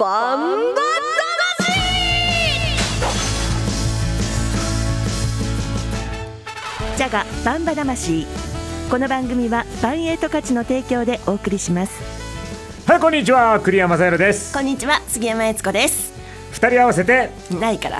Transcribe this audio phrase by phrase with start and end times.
[0.00, 0.80] バンバ
[6.96, 8.24] ジャガバンバ魂。
[8.92, 12.00] この番組はバンエイト価値の提供でお送りします。
[12.86, 13.58] はいこんにちは。
[13.58, 14.54] 栗山正宏です。
[14.54, 15.02] こんにちは。
[15.08, 16.12] 杉山悦子です。
[16.52, 17.30] 二人合わせて。
[17.58, 17.98] ないから。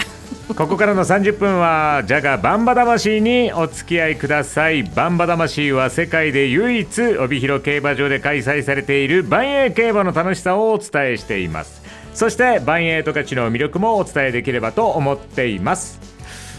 [0.54, 4.84] ここからの30分はジャガバンバ魂にお付き合いください。
[4.84, 11.87] バンバ魂は世界で唯一帯広競馬場で開催されている万栄競馬の楽しさをお伝えしています
[12.18, 16.00] そして万栄十勝の魅力もお伝えできればと思っています。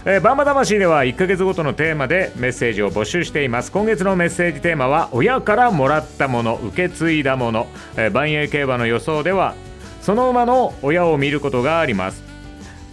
[0.05, 3.69] えー、バンバ魂では1ヶ月ごとのテーマでメッセージを募集しています。
[3.69, 7.67] 今月のメッセージテーマは親からもらったもの受け継いだもの、
[7.97, 9.53] えー、万栄競馬の予想では
[10.01, 12.23] その馬の親を見ることがあります。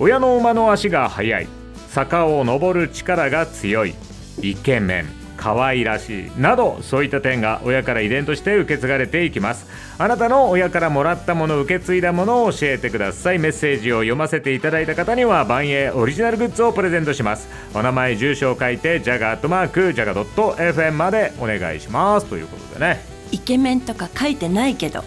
[0.01, 1.47] 親の馬の足が速い。
[1.91, 3.95] 坂を登る力が強い。
[4.43, 5.16] イケメン。
[5.37, 9.67] 可愛らしいなどそういった点が親から遺伝として受け継がれていきます。
[9.99, 13.39] あなたの親からもらったもの受け継いだものを教えてください。
[13.39, 17.49] メッセージを読ませていただいた方には万栄オリジナルグッズをプレゼントします。
[17.75, 22.27] お名前住所を書いてジャガットマークジャガ .fm までお願いします。
[22.27, 23.05] ということでね。
[23.33, 25.05] イケメンとか書いてないけど。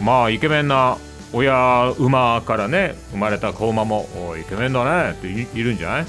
[0.00, 0.98] まあイケメンな
[1.32, 4.06] 親馬からね生まれた子馬も
[4.38, 6.06] イケメンだねっているんじゃない、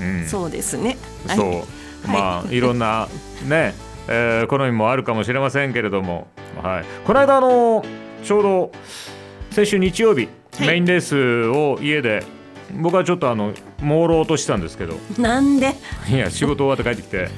[0.00, 0.96] うん、そうですね。
[1.36, 1.73] そう、
[2.06, 3.08] まあいろんな
[3.46, 3.74] ね、
[4.08, 6.26] えー、好みもあるかもしれませんけれども、
[6.62, 7.84] はい、この間あの
[8.22, 8.72] ちょうど
[9.50, 12.24] 先週日曜日、はい、メインレースを家で
[12.72, 14.94] 僕はちょっとあの朦朧としたんですけど。
[15.18, 15.74] なんで？
[16.08, 17.28] いや仕事終わって帰ってきて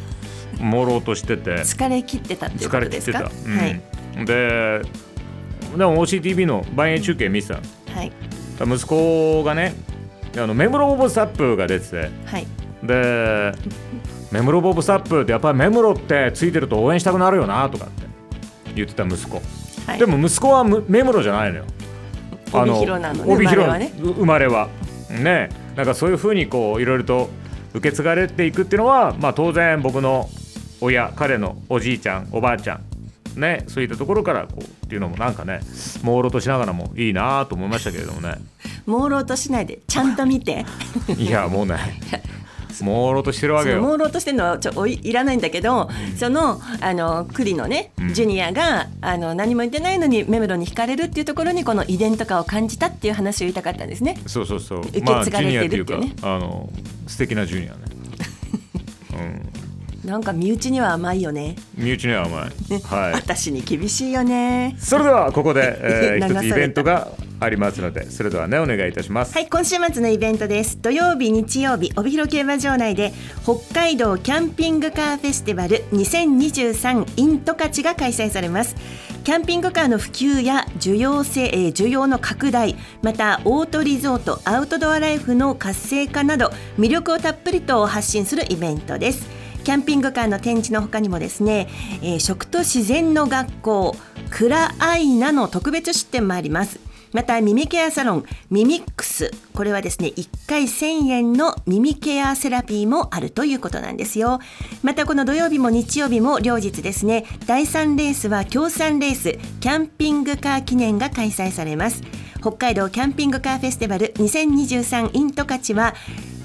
[0.59, 1.57] 朦朧としてて。
[1.57, 3.19] 疲れ切ってたっていうことですか？
[3.19, 4.83] 疲れ切ってた、うん、はい、で
[5.77, 7.61] でも OCTV の万円中継見てた、は
[8.05, 8.13] い、
[8.61, 9.75] 息子がね
[10.39, 12.47] あのメムロボブサップが出てて、はい、
[12.83, 13.53] で
[14.31, 18.07] メムロボブサップってやっぱりメムロってついてると応援したくなるよなとかって
[18.75, 19.41] 言ってた息子、
[19.87, 21.65] はい、でも息子はメムロじゃないのよ。
[22.53, 23.35] 帯広なのね。
[23.35, 23.93] 帯広ね。
[23.99, 24.69] 生まれは。
[25.11, 25.49] ね。
[25.75, 27.29] なんかそういうふうにこういろいろと
[27.75, 30.29] 受け継がれていくっていうのは、まあ、当然僕の
[30.81, 32.81] 親彼のおじいちゃんおばあちゃ
[33.37, 35.61] んねそういったところからこうっていうのもなんかね
[36.03, 38.37] 朦朧としながらもいいなと思いましたけれどもね。
[38.87, 40.65] 朦朧としないでちゃんと見て。
[41.17, 41.77] いやもうね
[42.85, 43.81] 朦朧としてるわけよ。
[43.81, 54.19] 朦朧としてるのはちょおいいらないんだけど、うん、そのあの栗のね、うん、ジュニアがあの何も言ってないのにメムロに惹かれるっていうところにこの遺伝とかを感じたっていう話を言いたかったんですね。
[54.27, 54.81] そうそうそう。
[54.81, 56.71] 受け継がれてるっていうね、まあ、あの
[57.07, 57.79] 素敵なジュニアね。
[59.15, 60.07] うん。
[60.07, 61.57] なんか身内には甘いよね。
[61.77, 62.73] 身内には甘い。
[62.73, 63.13] ね、はい。
[63.27, 64.77] 私に厳しいよね。
[64.79, 67.09] それではここで、えー、 一つイベントが
[67.39, 69.35] ありますのでそれではねお願いいたします。
[69.35, 70.81] はい今週末のイベントです。
[70.81, 78.75] 土曜日日曜日帯広競馬場内で北海道キャンピングカーフェスティバル2023 in 十勝が開催されます。
[79.25, 89.27] キャンピングカーの普及や需要性、えー、需要の拡大またオートリゾートアウトドアライフの活性化など魅力をたっぷりと発信するイベントです。
[89.65, 91.67] キャンピングカーの展示の他にもですね、
[92.01, 93.97] えー、食と自然の学校
[94.31, 96.86] クラアイナの特別出展もあります。
[97.17, 99.31] また耳ケアサロンミミックス。
[99.55, 104.39] これはですね1回1000円の耳ケアセラピーもあるということなんですよ。
[104.83, 112.03] またこの土曜日も日曜日も両日ですね第3レースは協賛レースキャンピングカー記念が開催されます。
[112.43, 115.95] 北海道キャンピングカーフェスティバル2023 in 十勝は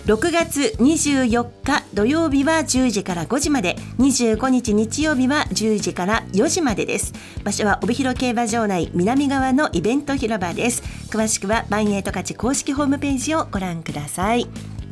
[0.05, 3.75] 6月24日土曜日は10時から5時まで。
[3.99, 7.13] 25日日曜日は10時から4時までです。
[7.43, 10.81] 場所は帯広競馬場内南側のイベント広場です。
[11.11, 14.47] 詳しくはバンエイト勝ち公式ホームページをご覧ください。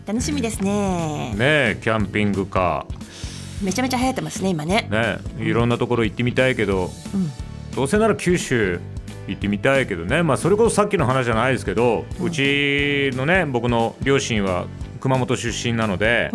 [0.06, 1.34] 楽しみですね。
[1.36, 3.66] ねキャンピングカー。
[3.66, 4.88] めちゃめちゃ流行ってますね今ね。
[4.92, 7.32] ねいろんなところ行ってみたいけど、うん、
[7.76, 8.80] どうせなら九州
[9.28, 14.66] 行ってみたいけどね、まあ、それこそさっきの話じゃないですけど、うん、うちのね僕の両親は
[15.00, 16.32] 熊本出身なので、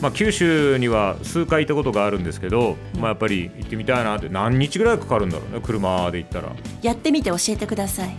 [0.00, 6.52] まあ、九州には数回行ったことがあるんですけど、まあ、やっぱり行ってみたいなって何日ぐらいかかるんだろうね車で行ったら。
[6.82, 8.14] やってみて教えてください。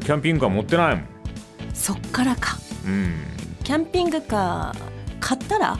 [0.00, 1.06] キャンピングカー持ってないもん。
[1.74, 2.58] そっからか。
[2.84, 3.14] うん。
[3.64, 4.78] キャンピングカー
[5.20, 5.78] 買ったら？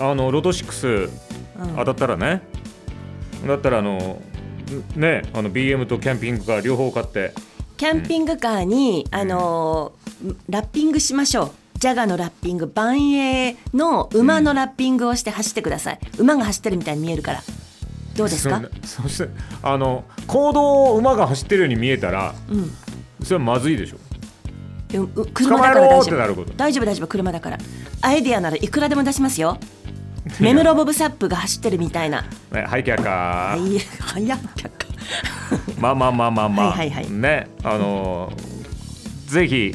[0.00, 1.10] あのロト6
[1.76, 2.42] 当たったらね、
[3.42, 4.22] うん、だったらあの
[4.94, 7.32] ねあの BM とキャンピングカー両方買って。
[7.76, 9.92] キャンピングカーに、うん、あの
[10.48, 17.42] ラッピングしましょうジャガのラッピング万栄の馬のラッピングをして走ってください、うん、馬が走ってるみたいに見えるから。
[18.16, 18.60] どうですか？
[18.82, 19.28] そして
[19.62, 22.72] あの行動を馬が走ってるように見えたら、うん、
[23.22, 23.98] それはまずいでしょ。
[25.32, 26.44] 車だから大丈夫。
[26.56, 27.58] 大丈夫大丈夫車だから。
[28.00, 29.56] アイディアならいくらでも出しますよ。
[30.40, 32.24] メムロボブサップが走ってるみたいな。
[32.50, 33.50] はいキャッカー。
[33.52, 35.80] はいはいキャッカー。
[35.80, 36.72] まあまあまあまあまあ。
[36.72, 37.10] はいはいはい。
[37.12, 38.32] ねあの
[39.26, 39.72] ぜひ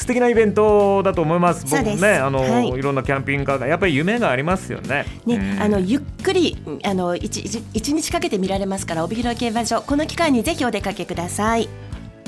[0.00, 1.66] 素敵なイベントだと思います。
[1.66, 5.04] そうです僕ねあの、はいい、ろんなキャンピングカーがやっぱり夢がありますよね。
[5.26, 11.68] ね、うんあのゆっくりあの一一一日かけて見られますから帯広競馬場この機会にぜひお出かけください。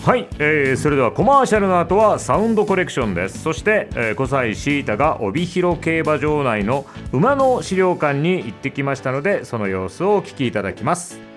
[0.05, 11.32] はい、えー、それではコマーシャルの後はサウンドコレクションですそして、えー、小西シータが帯広競馬場内の馬の資料館に行ってきましたのでその様子をお聞きいただきます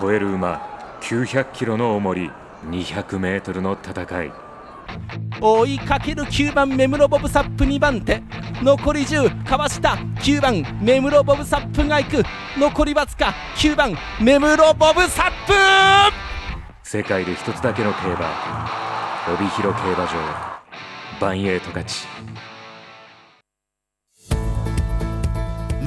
[0.00, 0.60] 超える馬
[1.00, 2.30] 900キロの重り
[2.66, 4.32] 200メートルの戦い。
[5.40, 8.22] 追いかける9番目室ボブサップ2番手。
[8.62, 9.96] 残り10かわした。
[10.20, 12.22] 9番目室ボブサップが行く。
[12.56, 13.34] 残りわずか。
[13.56, 15.52] 9番目室ボブサップ。
[16.82, 18.68] 世界で一つだけの競馬。
[19.34, 20.58] 帯広競馬場。
[21.20, 22.06] バンエイト勝ち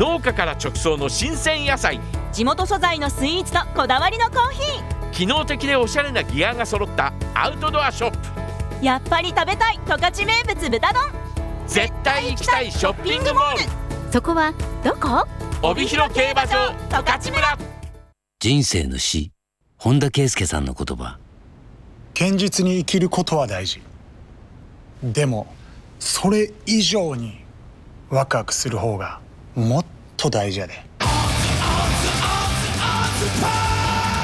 [0.02, 2.00] 農家から直送の新鮮野菜。
[2.34, 8.18] 地元素材のスイーツとこだわりのコーヒ機能的でおしゃれなギアが揃ったアウトドアショップ。
[8.80, 11.04] ーやっぱり食べたい十勝名物豚丼。
[11.68, 13.60] 絶対行きたいショッピングモール。
[14.12, 15.28] そこはどこ？
[15.62, 17.58] 帯広競馬場十勝村。
[18.40, 19.32] 人生の死
[19.78, 21.20] 本田圭佑さんの言葉。
[22.18, 23.84] 堅実に生きることは大事。
[25.04, 25.54] でも
[26.00, 27.46] それ以上に
[28.10, 29.20] ワクワクする方が
[29.56, 30.74] もっと大事やで。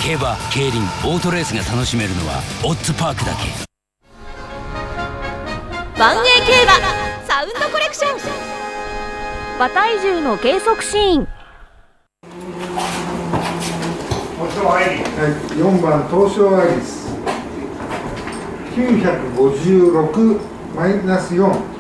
[0.02, 3.40] 競馬競輪オートレースが楽しめるのはオッズパークだけ。
[6.00, 6.74] 万栄競馬
[7.28, 8.18] サウンドコレクション。
[9.58, 11.28] 馬体重の計測シーン。
[14.60, 14.86] はい、
[15.56, 17.08] 4番東証アイリス。
[18.76, 20.40] 956
[20.76, 21.77] マイナス4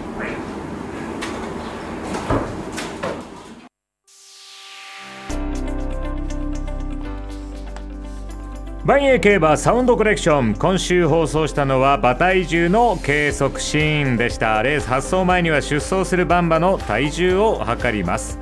[8.88, 10.54] バンエイ競馬サウンドコレクション。
[10.54, 14.63] 今週放送したのは馬体重の計測シーンでした。
[14.63, 18.39] レース発走前には出走する馬場の体重を測ります。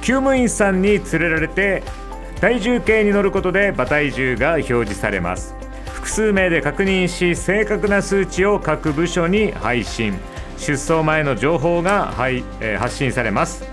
[0.00, 1.84] 厩務員さんに連れられて
[2.40, 5.54] 体重計に乗ることで馬体重が表示されます。
[5.92, 10.18] 複数名で確認し正確な数値を各部署に配信。
[10.58, 13.64] 出走前の情報が、はいえ発信されます。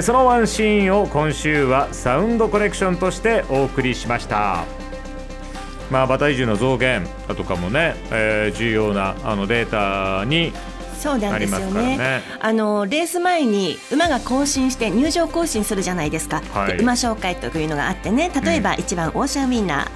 [0.00, 4.64] そのワンシーンを今週はサウンドコレクションとしてお送りしました。
[5.92, 10.52] まあ馬体重の増減だとかもね、えー重要なあのデータに
[10.98, 11.98] そうなんですよありますからね。
[11.98, 16.76] ねあのレース前に馬が更新して入場更新するじゃないですか、はい。
[16.76, 18.30] で馬紹介というのがあってね。
[18.42, 19.92] 例えば1番オーシャンウィンナー、えー、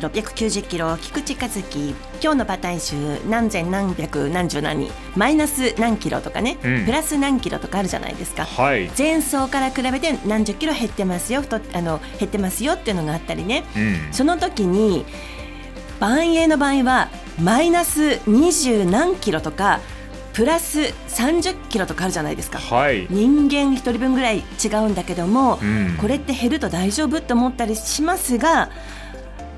[0.00, 6.84] 690キロ菊池和樹今日の馬体重何千何百何十何マイナス何キロとかね、うん。
[6.86, 8.44] プラス何キロとかあるじゃないですか。
[8.44, 15.04] はい、前走から比べて何十キロ減ってますよ太っあの減ってますよっていうのがあったりね、うん、その時に
[16.00, 17.08] 万栄の場合は
[17.40, 19.80] マイナス20何キロとか
[20.32, 22.58] プラス30キロとかあるじゃないですか。
[22.58, 25.96] はい、人間1人分ぐらい違うんだけども、うん。
[25.98, 28.70] これって減ると大丈夫って思ったりしますが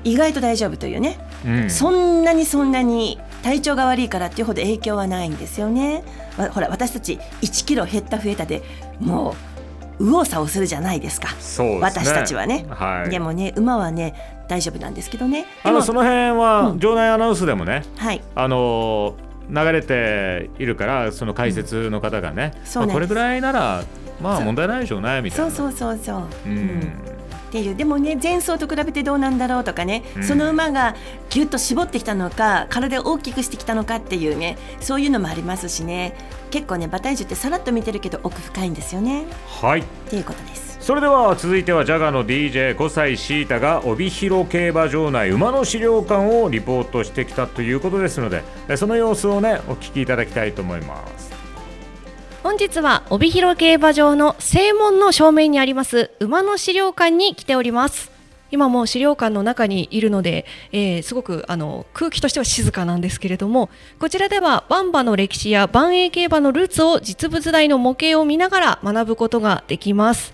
[0.03, 1.69] 意外と大丈夫というね、うん。
[1.69, 6.03] そんなにそんなに体調が悪いからっていうほど影響はないんですよね。
[6.37, 8.61] わほら私たち1キロ減った増えたで
[8.99, 9.35] も
[9.99, 11.29] う右往左往するじゃないですか。
[11.39, 11.79] そうですね。
[11.81, 15.41] 私たちはね、はい、でもね馬はね大丈夫なんですけどね。
[15.41, 16.79] でもあのその辺はうん。
[16.79, 18.21] 場内アナウンスでもね、はい。
[18.35, 19.15] あの
[19.49, 23.83] 流れているからその解説の方がね、そうなんこれぐらいなら
[24.21, 25.51] まあ問題ないでしょうねみたいな。
[25.51, 26.27] そうそうそうそう。
[26.45, 27.18] うん
[27.49, 27.75] っていう。
[27.75, 30.23] でもね前走と比べてどうなんだろうとかね、うん。
[30.23, 30.95] その馬が
[31.29, 36.13] ぎゅっと絞ってきたのか体を大きくしてきたのかっていうねそういうのもありますしね。
[36.51, 39.25] 結構ね馬体重ってさらっと見てるけど奥深いんですよね。
[39.61, 39.81] はい。
[39.81, 40.69] っていうことです。
[40.79, 51.28] それでは続いてはジャガの DJ5 歳シータが帯広競馬場内馬の資料館をリポートしてきたということですのでえその様子をねお聞きいただきたいと思います
[52.49, 58.09] 本日は帯広競馬場の正門の正面にあります馬の資料館に来ております。
[58.49, 70.33] 今も資料館の中にいるので、えーすごくあの空気としては静かなんですけれどもこちらではバンバの歴史や万栄競馬のルーツを実物大の模型を見ながら学ぶことができます。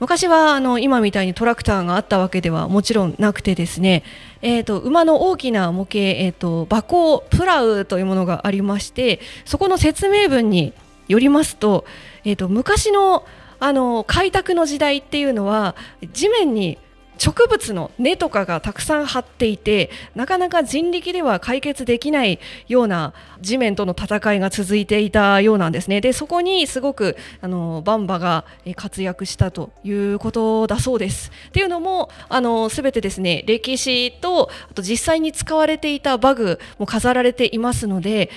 [0.00, 4.02] 昔はあの今みたいにトラクターがあったわけではもちろんなくてですね、
[4.40, 10.72] えー、と馬の大きな模型、えー、と馬高プラウというものがありましてそこの説明文に
[11.08, 11.84] よりますと,、
[12.24, 13.24] えー、と昔の
[13.60, 15.74] あの開拓の時代っていうのは
[16.12, 16.78] 地面に
[17.18, 26.00] 植物の根とかがたくさん張っていてなかなか人力では解決できないような地面との戦いが続いていたようなんですね。
[26.00, 28.44] でそこにすごくあのバンバが
[28.74, 31.30] 活躍したということだそうです。
[31.48, 38.30] っていうのもあの全てですね歴史とあと実際に使われていたバグも飾られていますので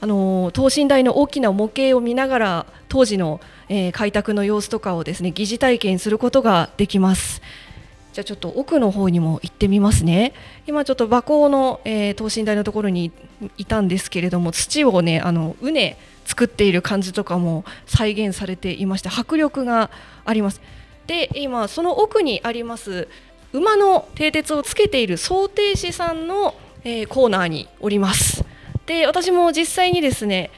[0.00, 7.42] あの等身大の大きな模型を見ながら当時の、えー、開拓の様子とかをですね疑似体験することができます。
[8.12, 10.32] じゃあちょっと奥の方にも行ってみますね。
[10.66, 13.12] 今ちょっと馬耕の、えー、等身大のところに
[13.56, 19.90] いたんですけれども土をねあの畝作っている感じとかも再現されていまして迫力が
[20.24, 20.60] あります。
[21.06, 23.08] で今その奥にあります
[23.52, 26.54] 馬の蹄鉄をつけている想定士さんの、
[26.84, 28.44] えー、コーナーにおります。
[28.90, 30.50] で私も実際にですね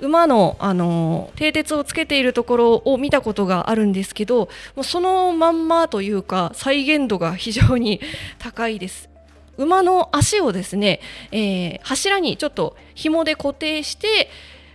[0.00, 8.00] 馬の、あの蹄鉄をつけているところを見たことがあるんですけどもうそのまんまというか再現度が非常に
[8.40, 9.10] 高いです。
[9.58, 11.00] 馬の足をですね、
[11.32, 14.30] えー、柱にちょっと紐で固定して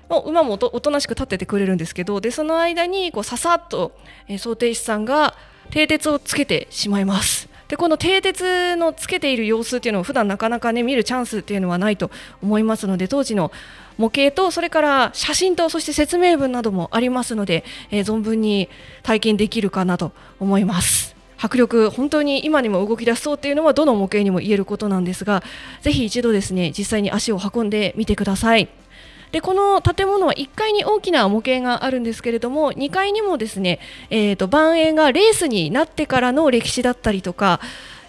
[0.08, 3.94] もう馬もおとなしく立っててくれるんですけどでその間にこうささっと、
[4.28, 5.36] えー、想定士さんが
[5.72, 7.51] 蹄鉄をつけてしまいます。
[7.72, 12.12] でこの蹄鉄のつけている様子っていうのを普段なかなかね見るチャンスっていうのはないと
[12.44, 13.50] 思いますので当時の
[13.98, 18.68] 模型とそれから写真とそして説明文などもありますので、えー、存分に
[19.04, 20.12] 体験できるかなと
[20.42, 21.16] 思います。
[21.38, 25.42] 迫力、本当に今にも動き出しそうっていうのはどの模型にも言えることなんですが
[25.80, 28.81] ぜひ一度ですね実際に足を運んでみてください。
[29.32, 37.60] でこの建物は1階に大きな模型があるんですけれども2階にもですね、えーと、万栄がレースになってからの歴史だったりとか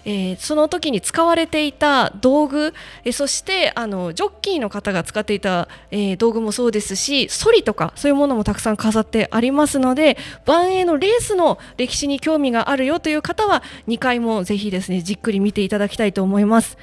[0.05, 2.73] えー、その時に使われていた道具、
[3.05, 16.77] えー、そしてあのジョッキーの方が使っていた、えー、道具もそうですしソリとかそういうものもたくさん飾ってありますので万栄のレースの歴史に興味があるよという方は2階もぜひですねじっくり見ていただきたいと思います。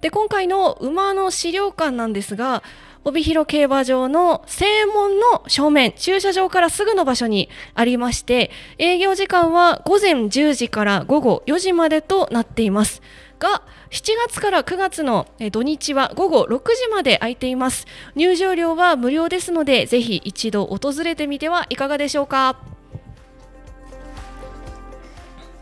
[0.00, 2.62] で今回の馬の資料館なんですが
[3.04, 13.02] 帯広競馬場の正門の正面、駐車場からすぐの場所にありまして、営業時間は午前10時から午後4時までとなっています。
[13.38, 17.86] が、7月から9月の土日は午後6時まで空いています。
[18.16, 22.56] 入場料は無料ですので、ぜひ一度訪れてみてはいかがでしょうか。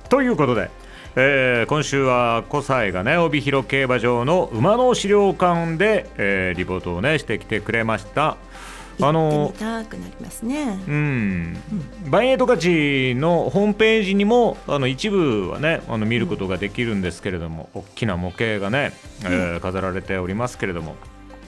[0.08, 0.70] ということで、
[1.14, 8.37] えー、今週は小西がね帯広競馬場の馬の資料館で、えー、リポートをねしてきてくれました。
[9.00, 10.78] あのたくなりますね。
[10.87, 11.57] うん。
[12.09, 18.92] バイエトカチのホームページにもあの一部はねあの見ることができるんですけれども、うん、大きな模型がね、
[19.25, 20.97] えー、飾られておりますけれども。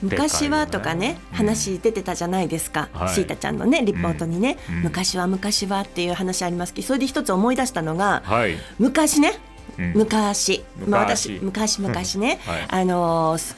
[0.01, 9.39] 昔はとかね、うん、話出てたじゃないですか、はい、シータちゃんのねリポートにね、うん、昔は昔はっていう話ありますけどそれで一つ思い出したのが、はい、昔ね
[9.77, 13.55] 昔、まあ、私昔昔ね、はい、あのー、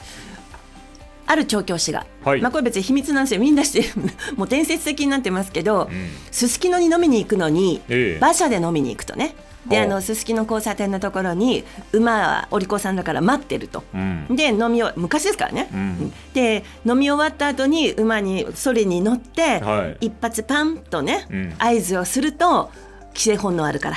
[1.26, 3.40] ある調教師が、はい、まあ、これ別に秘密なんですよ。
[3.40, 3.84] みんなして
[4.36, 5.90] もう伝説的になってますけど
[6.30, 9.34] すすきのに飲みに行くのに、え馬車で飲みに行くとね。
[9.68, 22.70] であのすすきの交差点のところに馬はお利口さんだから待ってると、うん、で飲みを昔ですからね、うん、で飲み終わった後に馬にそれに乗って、はい、一発パンとね、うん、合図をすると
[23.08, 23.96] 規制本能あるから、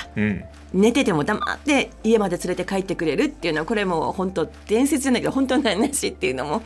[0.74, 6.62] 寝てても黙って家まで連れて帰ってくれるっていうのはこれも本当伝説じゃないけど本当の話っていうのも、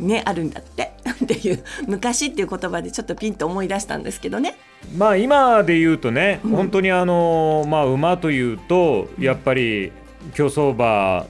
[0.00, 0.92] うん、ねあるんだって。
[1.24, 4.56] っていう昔っていう言葉でちょっとピンと思い出したんですけどね。
[4.96, 9.92] まあ今で言うとね、うん、本当にあのまあ馬というとやっぱり
[10.34, 11.26] 競走馬っ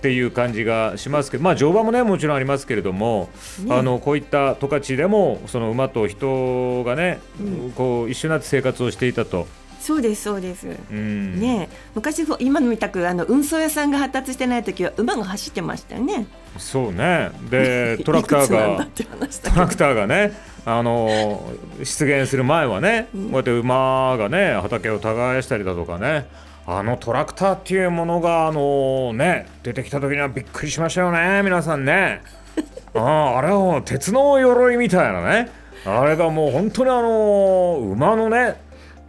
[0.00, 3.30] ていう感じがしますけど、まあ、乗馬もねもちろんありますけれども、
[3.64, 9.46] ね、あのこういった十勝でもその馬と人がね、うん、こう一緒になって生活をしていたと。
[9.84, 10.66] そうですそうです。
[10.66, 16.26] うん、ね昔今のみたくあの運送屋さんが発達してない時は馬が走ってましたよね。
[16.56, 17.30] そうね。
[17.50, 20.54] で トラクターがトラクターがね。
[20.66, 21.42] あの
[21.80, 26.26] 出現する前はね、うん、こうやって馬がね畑を耕したりだとかね
[26.66, 32.22] あのトラクターっていうものがあのね出てきた時にはびっくりしましたよね皆さんね
[32.96, 35.50] ああれは鉄の鎧みたいなね
[35.84, 38.63] あれがもう本当にあの馬のね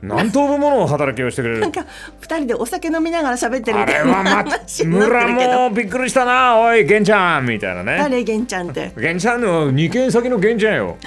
[0.08, 1.60] 何頭分もの働きをしてくれる。
[1.62, 1.86] なんか
[2.20, 7.46] 二人でお酒飲みながら喋ってるみたいな話村もびっくりしたなおい源ちゃん。
[7.46, 7.98] みたいなね。
[7.98, 8.92] 誰源ちゃんって？
[8.96, 10.98] 源ちゃんの二軒先の源ちゃんよ。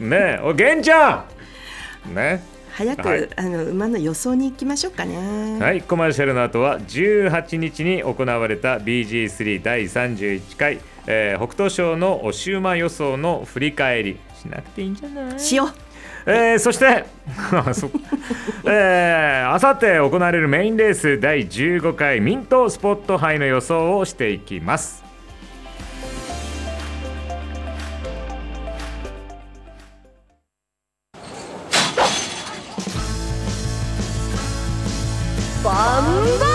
[0.00, 1.24] ねおい源ちゃ
[2.08, 2.14] ん！
[2.14, 2.42] ね。
[2.72, 5.58] 早く、はい、あの馬の予想に行きましょうかね。
[5.58, 14.18] はいコマーシャルの後は18日に行われた BG3 第31回、えー、北斗賞のおし馬予想の振り返り。
[14.34, 15.40] しなくていいんじゃない？
[15.40, 15.68] しよう
[16.26, 17.04] えーそして
[17.72, 17.88] そ
[18.64, 25.04] えーあさって行われるメインレース第15回ミントスポット杯の予想をしていきます。
[35.64, 36.46] バンバ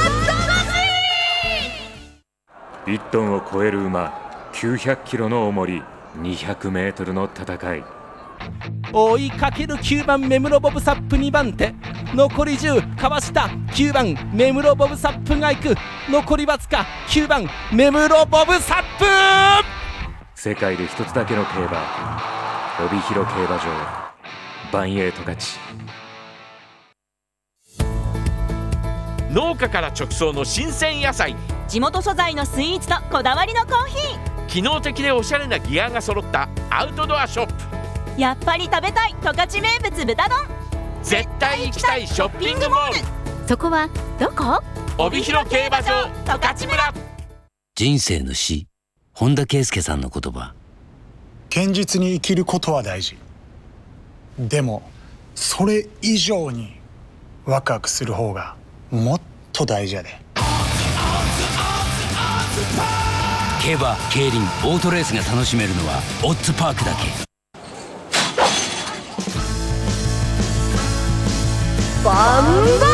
[2.87, 5.83] 1トンを超える馬900キロの重り
[6.17, 8.00] 200メートルの戦い。
[8.93, 11.73] 追いかける9番目室ボブサップ2番手。
[12.13, 13.49] 残り10かわした。
[13.73, 15.75] 9番目室ボブサップが行く。
[16.09, 19.05] 残りわずか9番目室ボブサップ。
[20.35, 22.21] 世界で一つだけの競馬。
[22.85, 23.63] 帯広競馬場。
[24.71, 25.59] バンエイト勝ち。
[29.31, 31.35] 農家から直送の新鮮野菜。
[31.69, 37.53] 地元素材のスイーツとこだわりのコーヒ機能的でおしゃれなギアが揃ったアウトドアショップ。
[37.53, 37.80] ー
[38.17, 40.37] やっぱり食べたい十勝名物豚丼。
[41.01, 43.47] 絶対行きたいショッピングモール。
[43.47, 43.89] そこは
[44.19, 44.61] どこ？
[44.97, 46.93] 帯広競馬場十勝村。
[47.75, 48.67] 人生の死
[49.13, 50.53] 本田圭佑さんの言葉。
[51.53, 53.17] 堅実に生きることは大事。
[54.37, 54.83] でも
[55.35, 56.79] それ以上に
[57.45, 58.55] ワクワクする方が
[58.91, 60.19] もっと大事やで。
[63.63, 67.30] 競馬競輪オートレースが楽しめるのはオッズパークだけ
[72.03, 72.91] バンバ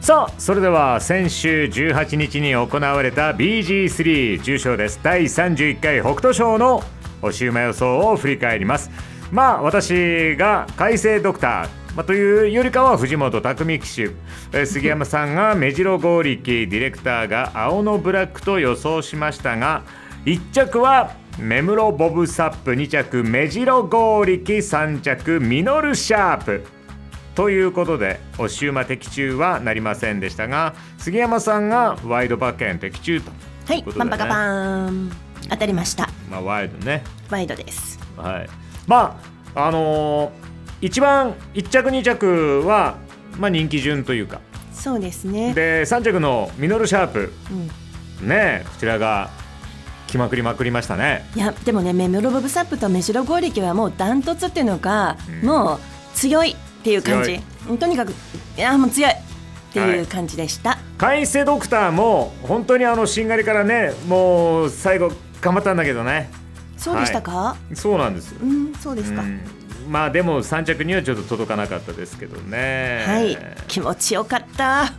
[0.00, 4.98] さあそれでは先週18日に行われた BG3 重賞です。
[5.02, 6.82] 第31回北斗賞の
[7.20, 8.90] おし馬予想を振り返ります。
[9.30, 14.10] まあ私が海星ドクターまあ、というよりかは藤本匠騎手。
[14.52, 19.82] え杉山さんが目白剛力ディレクターが青のブラックと予想しましたが
[20.24, 26.64] 1着は目室ボブサップ2着目白剛力3着ミノルシャープ。
[27.34, 33.30] ということで押し馬的中はなりませんでしたが杉山さんがワイド馬券的中と
[33.66, 35.12] はいパンパカパーン。
[35.48, 36.08] 当たりました。
[36.28, 37.04] まあワイドね。
[37.30, 38.00] ワイドです。
[38.16, 38.48] はい。
[38.86, 39.20] ま
[39.54, 40.48] ああのー
[40.80, 42.98] 一番1着2着は、
[43.36, 44.40] まあ、人気順というか。
[44.72, 45.52] そうですね。
[45.54, 47.32] で3着のミノルシャープ。
[48.20, 48.28] うん。
[48.28, 49.30] ねこちらが
[50.08, 51.28] 来まくりまくりましたね。
[51.36, 55.78] いやでもねメムロボブサップとメジロゴーリキはもうダントツっていうのが、もう
[56.14, 57.38] 強いっていう感じ。
[57.78, 58.12] とにかく
[58.56, 59.14] いやもう強いっ
[59.72, 66.30] ていう感じでした、海瀬ドクターも本当にあのしんがりからねもう最後頑張ったんだけどね。
[66.78, 67.76] そうでしたか、はい。
[67.76, 68.38] そうなんですよ。
[68.42, 69.40] うんそうですか、うん。
[69.88, 73.04] まあでも3着にはちょっと届かなかったですけどね。
[73.06, 73.36] はい。
[73.66, 74.92] 気持ちよかった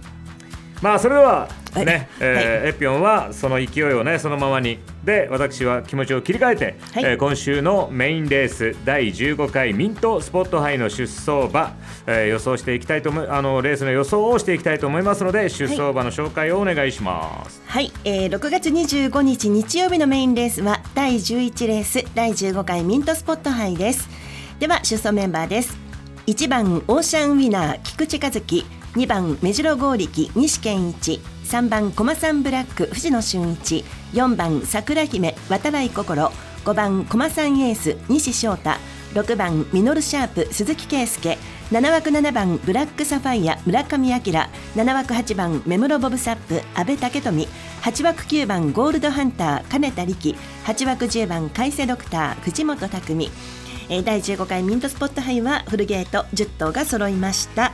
[0.81, 1.85] まあそれでははい。
[1.85, 4.79] ね、えーエピョンはその勢いをねそのままに。
[5.03, 7.03] で私は気持ちを切り替えて、はい。
[7.03, 11.75] えー今週のメインレース第15回ミントスポット杯の出走馬、
[12.07, 17.61] えー予想していきたいと思いあのレースの予想をしていきたいと思いますので出走馬の紹介をお願いします。
[17.65, 24.09] はい、えー、6月25日日曜日のメインレースは第11レース第15回ミントスポット杯です。
[24.59, 25.77] では出走メンバーです。
[26.27, 28.65] 1番オーシャンウィナー菊池和樹
[28.95, 31.21] 2番目白剛力西健一。
[31.43, 33.85] 3番駒さんブラック藤野俊一。
[34.13, 36.31] 4番桜姫渡来心。
[36.65, 38.71] 5番駒さんエース西翔太。
[39.13, 41.37] 6番ミノルシャープ鈴木圭介。
[41.71, 44.15] 7枠7番ブラックサファイア村上明。
[44.15, 47.47] 7枠8番メムロボブサップ阿部武富。
[47.83, 50.35] 8枠9番ゴールドハンター金田力。
[50.65, 53.31] 8枠10番海瀬ドクター藤本匠。
[53.89, 57.71] 第15回ミントスポット杯はフルゲート10頭が揃いました、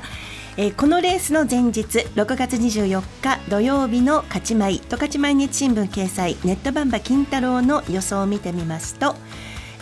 [0.58, 9.16] えーこのレースの前日6月24日土曜日の勝ち米十勝毎日新聞掲載ネットバンバ金太郎の予想を見てみますと、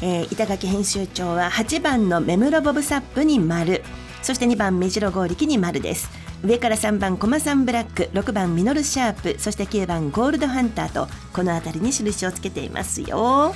[0.01, 3.83] えー板垣編集長は8番のメムロボブサップに丸
[4.23, 6.09] そして2番目白剛力に丸です。
[6.43, 13.53] 上から3番コマサンブラック6番ミノルシャープそして9番ゴールドハンターとこの辺りに印をつけていますよ。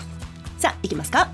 [0.60, 1.30] さあいきますか。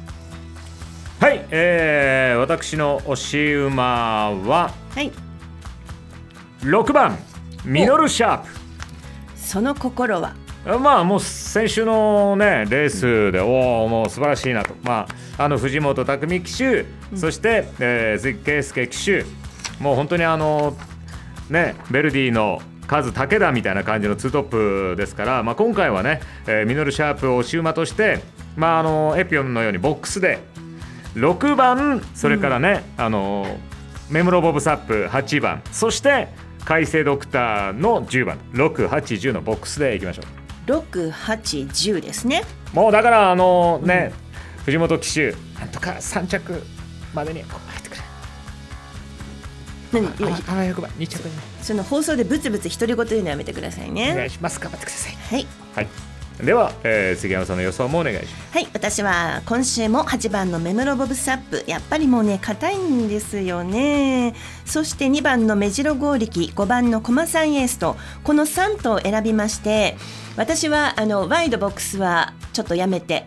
[1.20, 5.12] はい、えー、私の推し馬ははい
[6.64, 7.18] 6番
[7.66, 8.48] ミノルシャープ。
[9.36, 10.34] その心は？
[10.66, 15.06] まあもう先週のねレースで、おおもう素晴らしいなと、ま
[15.38, 16.86] あ、あの藤本匠騎手、
[17.18, 19.26] そして、えー、鈴木圭介騎手。
[19.82, 20.78] もう本当にあの
[21.50, 28.22] ねベルディのカズ武田みたいな感じのツートップですから、まあ、今回はね、えーミノルシャープを押し馬として、
[28.56, 30.40] まあ、あのエピオンのようにボックスで
[31.16, 33.58] 6番それからね、あの
[34.10, 35.62] メムロボブサップ8番。
[35.72, 36.28] そして
[36.66, 38.38] 海星ドクターの10番。
[38.54, 40.26] 6、8、10のボックスでいきましょう。
[40.66, 42.44] 六八十ですね。
[42.74, 44.14] もうだからあのね、
[44.66, 46.64] 藤本騎手なんとか3着
[47.14, 48.02] までにこう入ってくれ。
[49.92, 50.08] 何？
[50.32, 50.88] ああわよくば。
[50.90, 51.32] 2着に。
[51.62, 54.26] その放送でブツブツ独り言言うのやめてくださいお願ね。
[54.28, 54.60] いします。
[54.60, 55.16] 頑張ってください。
[55.16, 55.48] はい。
[55.76, 55.88] はい
[56.42, 58.58] では、えー、杉山さんの予想もお願いします。
[58.58, 61.64] はい、私は今週も8番のメムロボブサップ。
[61.68, 64.34] やっぱりもうね硬いんですよね。
[64.66, 69.96] そして2番のメジロ合力5番のコマサンエースとこの3頭を選びまして
[70.36, 73.26] 私はあのワイドボックスはちょっとやめて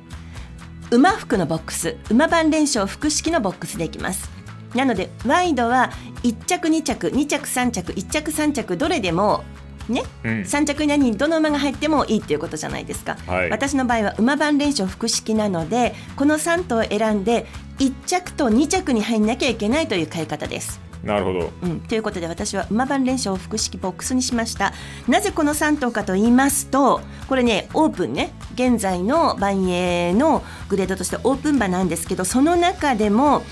[0.91, 4.29] 馬服のボックス馬番連勝複式のボックスでいきます。
[4.75, 5.91] なのでワイドは
[6.23, 9.45] 1着2着2着3着1着3着どれでも
[9.89, 10.31] ね、うん。
[10.43, 13.51] 3着以内にどの馬が入ってもいいっていうことじゃないですか、はい。
[13.51, 17.47] 私の場合は馬番連勝複式なのでこの3頭を選んで
[17.79, 20.81] 1着と2着に入んなきゃいけないという買い方です。
[21.05, 21.53] なるほど。
[21.63, 24.73] うん、ということで私は馬番連勝複式ボックスにしました。
[25.07, 28.33] なぜこの3頭かと言いますとこれねオープンね。
[28.55, 33.43] 現在の万栄のグレードとしてオープン馬なんですけどその中でも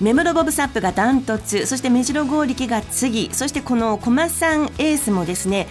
[0.00, 5.68] メムロボブサップがダントツそしてメジロ合力が次そしてこのコマさんエースもですね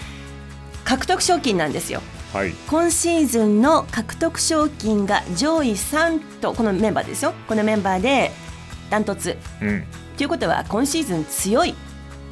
[0.85, 2.01] 獲得賞金なんですよ。
[2.33, 2.51] はい。
[2.67, 7.33] 今シーズンの獲得賞金が上位3とこのメンバーですよ。
[7.47, 8.31] このメンバーで
[8.89, 9.37] ダントツ。
[9.61, 9.85] うん。
[10.17, 11.75] ということは今シーズン強い。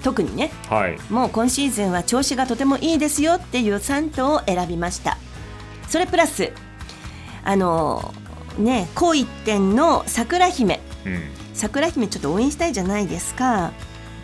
[0.03, 0.51] 特にね。
[0.67, 0.97] はい。
[1.09, 3.35] もう今シーズンは調子がとてもいいですよ。
[3.35, 5.17] っていう3頭を選びました。
[5.87, 6.51] それプラス
[7.43, 8.13] あの
[8.57, 10.79] ね高一点の桜姫
[11.61, 13.71] 桜姫ちょっと応援したいじゃないですか。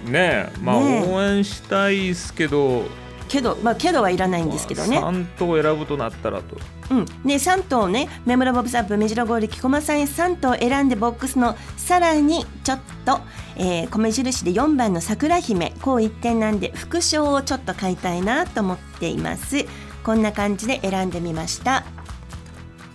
[0.06, 2.84] うんねえまあ、応援したいですけど。
[3.28, 6.58] けどまあけどはいらないんですけどね、3頭選ぶとなったらと。
[6.90, 13.20] うん、で3頭ねメムロボブサップメジロゴールキコマさんへ3頭選んでボックスのさらにちょっと、
[13.58, 19.66] えー米印で4番の桜姫こう一点なんで副賞をちょっと買いたいなと思っています。
[20.04, 21.84] こんな感じで選んでみました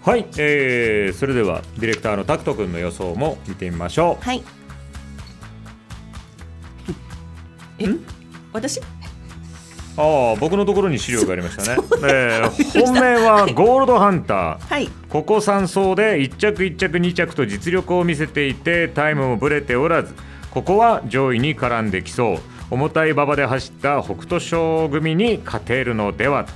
[0.04, 4.24] はい、えー、それではディレクターのタクト君の予想も見てみましょう。
[4.24, 4.42] はい。
[7.78, 7.86] え
[8.52, 8.80] 私？
[9.96, 14.58] ああ僕のところに資料がありましたね、 えー、本命はゴールドハンター。
[14.58, 14.90] はい。
[15.08, 20.14] ここ3走で1着1着2着と実力を見せていてタイムもぶれておらず
[20.50, 22.38] ここは上位に絡んできそう。
[22.70, 26.46] 重たい馬場で走った北斗賞組に勝てるのでは？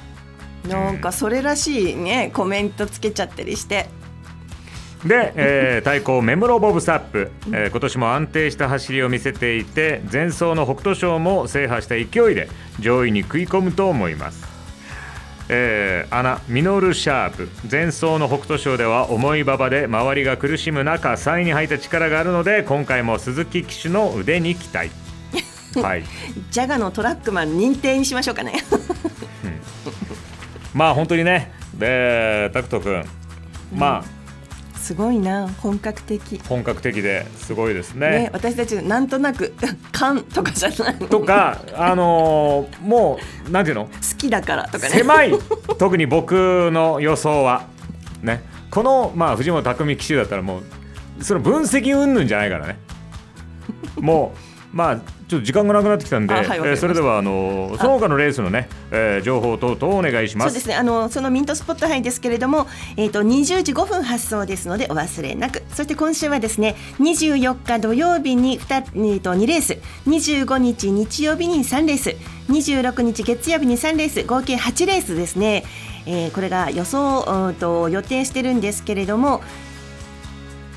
[0.68, 3.88] なんかそれらしいねコメントつけちゃったりして。
[5.04, 12.48] で、えー対抗メムロボブサップ、えー今年も安定した走りを見せていて前走の北斗賞も制覇した勢いで
[12.80, 14.56] 上位に食い込むと思います。
[15.48, 17.48] えー、アナミノルシャープ。
[17.70, 24.90] 前走の北斗賞では重い馬場で周りが苦しむ中3位に入った力があるので今回も鈴木騎手の腕に期待。
[25.80, 26.04] はい。
[26.50, 28.64] ジャガのトラックマン認定にしましょうかね
[30.76, 31.50] まあ本当にね。
[31.74, 33.02] でタクト君
[33.74, 34.16] まあ。
[34.78, 36.38] すごいな本格的。
[36.46, 38.10] 本格的ですごいですね。
[38.10, 39.54] ね私たちなんとなく
[39.90, 40.94] 勘とかじゃない。
[40.96, 43.86] とかあのーもうなんていうの？
[43.86, 44.90] 好きだからとかね。
[44.90, 45.32] 狭い。
[45.78, 47.64] 特に僕の予想は。
[48.22, 48.42] ね。
[48.70, 52.78] このまあ藤本匠騎手だったらもうその分析云々じゃないからね。
[53.96, 54.34] も
[54.72, 60.50] うまあちょっと時間がなくなってきたんで、あはいえーそれではあのーその他のレースのね、えー情報等々お願いします。
[60.50, 60.76] そうですね。
[60.76, 65.64] あのそのミントスポット杯ですけれども、えー、と20時5分発送ですのでお忘れなく。
[65.70, 69.78] そして今週はですね24日土曜日に 2,、えー、と2レース。
[70.06, 72.14] 25日日曜日に3レース。
[72.48, 74.22] 26日月曜日に3レース。
[74.22, 75.64] 合計8レースですね、
[76.06, 79.42] えーこれが予想うんと予定してるんですけれども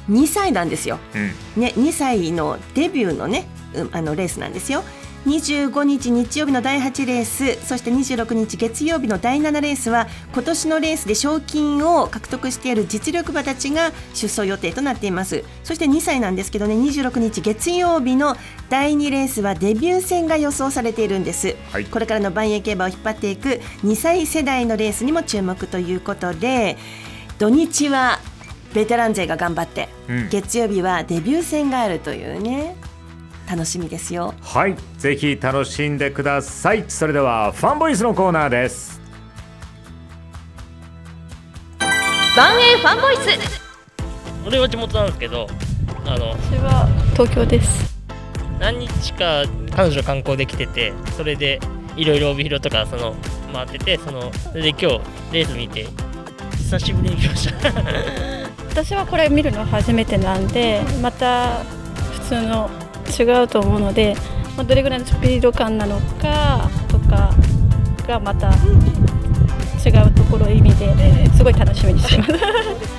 [0.10, 0.98] 2歳なんですよ。
[1.14, 1.62] うん。
[1.62, 3.59] ね、2歳のデビューのね、うん
[3.92, 4.84] あのレースなんですよ。
[5.26, 15.44] 25日日曜日の第8レースそして26日月曜日の第7レースは今年のレースで賞金を獲得している実力馬たちが出走予定となっています。
[15.66, 18.38] そして2歳なんですけどね26日月曜日の
[18.70, 21.86] 第2レースはデビュー戦が予想されているんです、はい。
[21.86, 26.78] これからの万栄競馬を引っ張っていく2歳世代のレースにも注目ということで
[27.40, 28.20] 土日は
[28.74, 30.30] ベテラン勢が頑張って、うん。
[30.30, 32.76] 月曜日はデビュー戦があるというね
[33.50, 34.36] 楽しみですよ。
[34.42, 36.86] はいぜひ楽しんでください。
[36.88, 39.02] それではファンボイスのコーナーです。
[42.38, 43.22] 万栄ファンボイス。
[44.46, 45.48] 俺は地元なんですけど
[46.06, 47.98] あの私は東京です。
[48.60, 51.60] 何日か彼女観光できててそれで
[51.96, 53.16] いろいろ帯広とかその
[53.52, 54.88] 回っててそのそれで今日
[55.34, 55.88] レース見て
[56.52, 57.74] 久しぶりに来ました。
[58.70, 61.64] 私はこれ見るの初めてなんでまた
[62.14, 62.70] 普通の
[63.10, 64.16] 違うと思うので、
[64.56, 67.34] まあ、どれぐらいのスピード感なのかとか
[68.08, 68.50] がまた
[69.86, 72.99] 違うところ意味ですごい楽しみにしてます。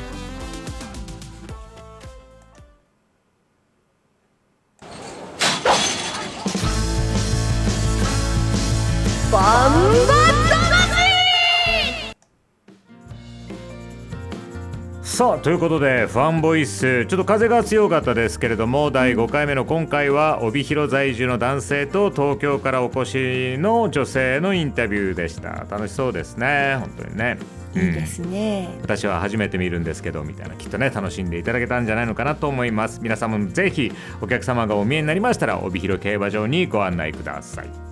[15.20, 25.66] さあということでファンボイスちょっと風が強かったですけれども第5回目の今回は帯広在住の男性と東京からお越しの女性のインタビューでした。
[25.68, 27.37] 楽しそうですね本当にね。
[27.74, 33.00] いいですね、うん、私は初めて見るんですけどみたいなきっとね楽しんでいただけたんじゃないのかなと思います。
[33.02, 37.89] 皆様もぜひお客様がお見えになりましたら帯広競馬場にご案内ください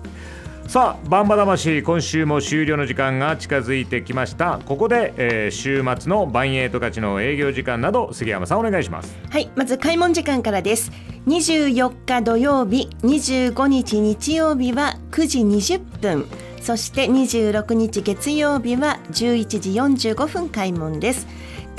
[0.69, 4.59] さあバンバ魂今週も終了の時間が近づいてきました。
[4.67, 9.17] ここで、えー、週末のバンエイト勝ちの営業時間など杉山さんお願いします。
[9.31, 10.91] はいまず開門時間からです。
[11.25, 16.27] 24日土曜日25日日曜日は9時20分。
[16.61, 19.71] そして26日月曜日は11時
[20.11, 21.25] 45分開門です。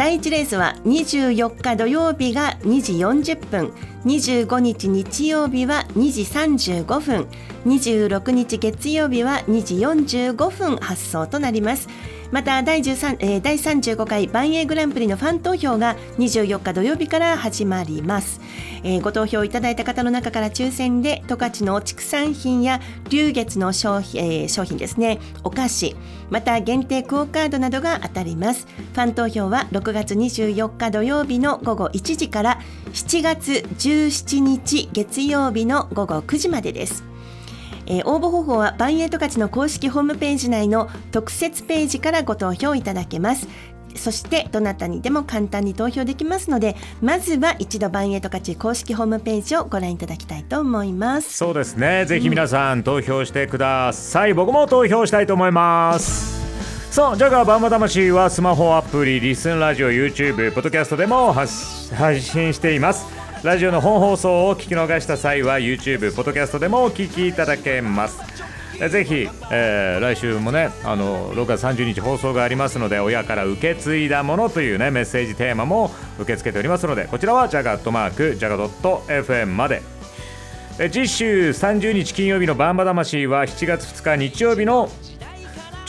[0.01, 3.73] 第1レースは24日土曜日が2時40分。
[4.05, 7.27] 25日日曜日は2時35分。
[7.67, 11.89] 26日月曜日は2時45分発送となります。
[12.31, 18.41] また第13、えー、第35回万栄グランプリのファン投票が24日土曜日から始まります、
[18.85, 25.19] えー、ご投票いただいた方の中から抽選で十勝の畜産品や龍月の商品,、えー、商品ですね。
[25.43, 25.97] お菓子
[26.31, 28.67] また限定クオカードなどが当たります。
[28.93, 32.61] ファン投票は6月24日土曜日の午後1時から
[32.93, 37.05] 7月17日月曜日の午後9時までです。
[37.87, 43.49] えー、応募方法はバンエイト勝ちの公式ホームページ内の特設ページからご投票いただけます。
[43.97, 51.37] そしてどなたにでも簡単に投票できますのでまずは一度バンエイト勝ち公式ホームページをご覧いただきたいと思います。
[51.37, 52.05] そうですね。
[52.07, 56.40] ぜひ皆さん投票してください、うん、僕も投票したいと思います。
[56.91, 63.07] さあジャガーバンバ魂はスマホアプリリスンラジオ YouTube ポッドキャストでも配信しています。
[63.45, 68.19] ラジオの本放送を聞き逃した際は YouTube、ポッドキャストでもお聞きいただけます。
[68.91, 79.81] ぜひ、えー、来週もねあの6月30日放送がありますので親から受け継いだものというねメッセージテーマも受け付けておりますのでこちらはジャガットマークジャガドット FM まで。
[80.91, 84.89] 次週30日金曜日のバンバ魂は7月2日日曜日の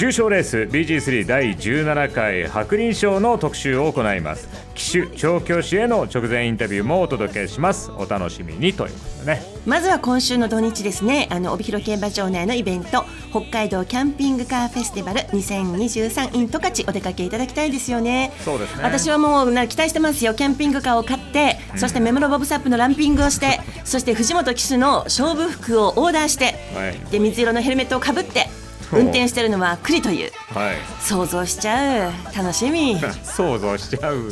[0.01, 4.49] 重賞レース BG3 第17回白輪賞の特集を行います。
[4.73, 7.91] 騎手調教師への直前インタビューもお届けします。
[7.91, 9.43] お楽しみにということでね。
[9.67, 11.27] まずは今週の土日ですね。
[11.29, 18.33] あの帯広競馬場内のイベント北海道キャンピングカーフェスティバル2023 in 十勝お出かけいただきたいですよね。
[18.39, 18.83] そうですね。
[18.83, 20.33] 私はもう期待してますよ。
[20.33, 28.47] キャンピングカーを買って、うん、そしてメムロボブサップのランピングをして そして藤本騎手の勝負服をオーダーして、はい、で水色のヘルメットをかぶって
[28.93, 32.11] 運転してるのは栗という、はい、想像しちゃう。
[32.35, 32.99] 楽しみ。
[33.23, 34.31] 想像しちゃう。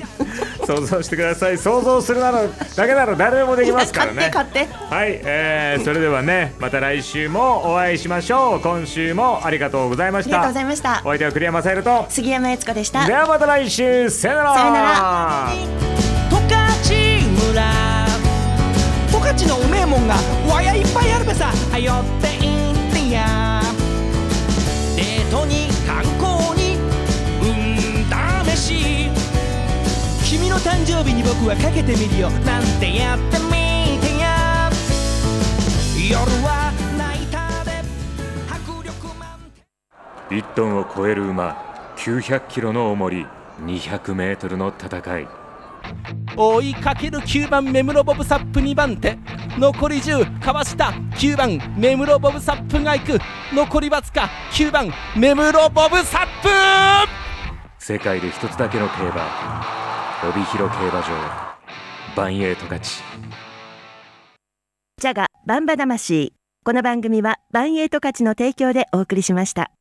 [0.65, 1.57] 想像してください。
[1.57, 4.29] 想像するならだけなら誰でもできますからね。
[4.31, 8.59] 買ってはい、えー、それではねまた来週もお会いしましょう。
[8.59, 10.41] 今週もありがとうございました。
[10.41, 11.01] ありがとうございました。
[11.03, 12.05] お相手は栗山さゆると。
[12.09, 13.05] 杉山悦子でした。
[13.05, 14.09] ではまた来週。
[14.09, 14.53] さよなら。
[14.53, 15.53] さよなら。
[16.29, 16.99] 十勝
[17.47, 17.89] 村。
[19.11, 20.15] 十勝のうめえもんが
[20.51, 21.51] わやいっぱいあるべさ。
[21.71, 26.75] はよっていいートに観光に
[27.41, 29.09] うん試し
[30.27, 32.29] 君の誕生日に僕はかけてみるよ。
[32.29, 34.69] なんてやってみてや。
[36.09, 37.71] 夜はナイターで。
[38.47, 39.39] 迫力満
[40.29, 40.39] 点。
[40.39, 41.57] 1トンを超える馬
[41.97, 43.25] 900キロの重り
[43.63, 45.38] 200メートルの戦い。
[46.35, 49.17] 追いかける9番目室ボブサップ2番手。
[49.57, 53.19] 残り10かわした9番目室ボブサップが行く。
[53.53, 56.49] 残りわずか9番目室ボブサップ。
[57.77, 59.65] 世界で一つだけの競馬
[60.23, 61.07] 帯広競馬場。
[62.15, 62.79] バンエイト勝。
[62.79, 63.01] ち
[65.01, 66.33] ジャガバンバ魂。
[66.65, 69.71] この番組はバンエイト勝ちの提供でお送りしました